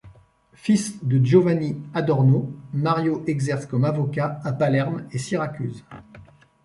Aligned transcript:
Fils 0.55 0.95
de 1.03 1.23
Giovanni 1.23 1.79
Adorno, 1.93 2.51
Mario 2.73 3.23
exerce 3.27 3.67
comme 3.67 3.85
avocat 3.85 4.41
à 4.43 4.51
Palerme 4.51 5.05
et 5.11 5.19
Syracuse. 5.19 5.83